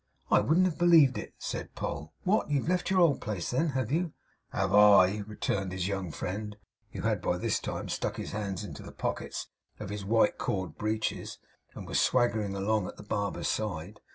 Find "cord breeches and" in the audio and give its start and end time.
10.39-11.85